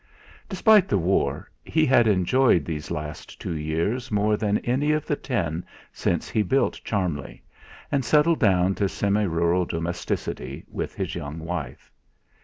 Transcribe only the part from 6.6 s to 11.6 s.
"Charmleigh" and settled down to semi rural domesticity with his young